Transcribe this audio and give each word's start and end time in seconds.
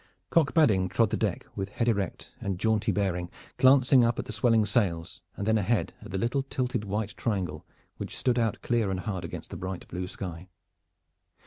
Cock 0.31 0.55
Badding 0.55 0.89
trod 0.89 1.11
the 1.11 1.15
deck 1.15 1.45
with 1.55 1.69
head 1.69 1.87
erect 1.87 2.31
and 2.41 2.57
jaunty 2.59 2.91
bearing, 2.91 3.29
glancing 3.57 4.03
up 4.03 4.17
at 4.17 4.25
the 4.25 4.33
swelling 4.33 4.65
sails 4.65 5.21
and 5.37 5.45
then 5.45 5.59
ahead 5.59 5.93
at 6.01 6.09
the 6.09 6.17
little 6.17 6.41
tilted 6.41 6.85
white 6.85 7.15
triangle, 7.15 7.67
which 7.97 8.17
stood 8.17 8.39
out 8.39 8.63
clear 8.63 8.89
and 8.89 9.01
hard 9.01 9.23
against 9.23 9.51
the 9.51 9.57
bright 9.57 9.87
blue 9.87 10.07
sky. 10.07 10.49